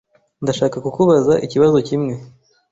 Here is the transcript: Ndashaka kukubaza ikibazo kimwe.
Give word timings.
Ndashaka 0.43 0.77
kukubaza 0.85 1.33
ikibazo 1.45 1.77
kimwe. 1.87 2.13